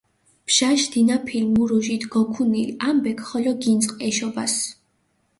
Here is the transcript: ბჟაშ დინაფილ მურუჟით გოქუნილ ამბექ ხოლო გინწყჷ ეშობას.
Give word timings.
ბჟაშ 0.47 0.81
დინაფილ 0.91 1.45
მურუჟით 1.55 2.03
გოქუნილ 2.13 2.69
ამბექ 2.89 3.19
ხოლო 3.27 3.51
გინწყჷ 3.63 3.97
ეშობას. 4.07 4.53